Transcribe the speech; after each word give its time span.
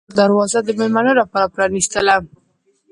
هغه 0.01 0.05
د 0.07 0.09
کور 0.11 0.17
دروازه 0.21 0.59
د 0.63 0.69
میلمنو 0.79 1.13
لپاره 1.21 1.51
پرانیستله. 1.53 2.15